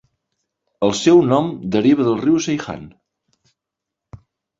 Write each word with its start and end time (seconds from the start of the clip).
El 0.85 0.93
seu 0.99 1.19
nom 1.31 1.51
deriva 1.75 2.05
del 2.07 2.17
riu 2.21 2.39
Seyhan. 2.45 2.87